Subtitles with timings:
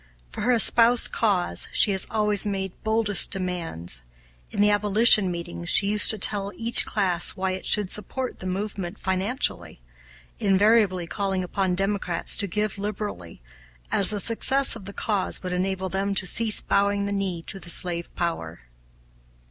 [0.31, 4.01] For her espoused cause she has always made boldest demands.
[4.49, 8.47] In the abolition meetings she used to tell each class why it should support the
[8.47, 9.79] movement financially;
[10.39, 13.43] invariably calling upon Democrats to give liberally,
[13.91, 17.59] as the success of the cause would enable them to cease bowing the knee to
[17.59, 18.57] the slave power.